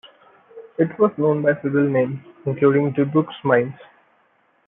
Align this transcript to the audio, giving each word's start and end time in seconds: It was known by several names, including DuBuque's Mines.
It 0.79 0.97
was 0.97 1.11
known 1.19 1.43
by 1.43 1.53
several 1.61 1.87
names, 1.87 2.21
including 2.47 2.91
DuBuque's 2.93 3.35
Mines. 3.43 3.75